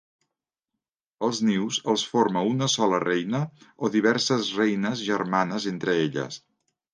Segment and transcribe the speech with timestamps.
[1.27, 3.43] Els nius els forma una sola reina
[3.85, 6.41] o diverses reines germanes entre elles.